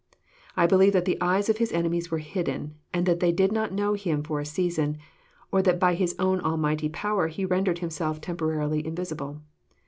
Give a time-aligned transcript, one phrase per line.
[0.57, 3.71] I believe that the eyes of Bis enemies were holden, and that they did not
[3.71, 4.97] know Him for a season,
[5.51, 9.43] or that by His own almighty power He rendered Him self temporarily invisible.